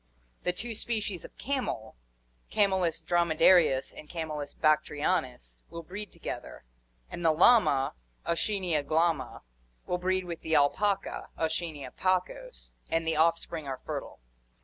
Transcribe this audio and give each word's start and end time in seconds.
The 0.41 0.51
two 0.51 0.73
species 0.73 1.23
of 1.23 1.37
camel, 1.37 1.95
Camelus 2.49 3.01
dromedarius 3.03 3.93
and 3.95 4.09
C. 4.09 4.57
bactrianus, 4.59 5.61
will 5.69 5.83
breed 5.83 6.11
together; 6.11 6.63
and 7.11 7.23
the 7.23 7.29
llama, 7.31 7.93
Auchenia 8.25 8.81
glama, 8.83 9.41
will 9.85 9.99
breed 9.99 10.25
with 10.25 10.41
the 10.41 10.55
alpaca, 10.55 11.27
A. 11.37 11.47
pacos, 11.47 12.73
and 12.89 13.05
the 13.05 13.15
offspring 13.15 13.67
are 13.67 13.79
fertile. 13.85 14.19